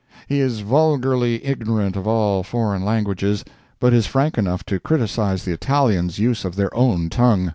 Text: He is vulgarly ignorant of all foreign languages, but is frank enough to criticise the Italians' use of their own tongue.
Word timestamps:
He 0.27 0.39
is 0.39 0.61
vulgarly 0.61 1.45
ignorant 1.45 1.95
of 1.95 2.07
all 2.07 2.41
foreign 2.41 2.83
languages, 2.83 3.45
but 3.79 3.93
is 3.93 4.07
frank 4.07 4.35
enough 4.35 4.65
to 4.65 4.79
criticise 4.79 5.45
the 5.45 5.51
Italians' 5.53 6.17
use 6.17 6.43
of 6.43 6.55
their 6.55 6.75
own 6.75 7.07
tongue. 7.07 7.49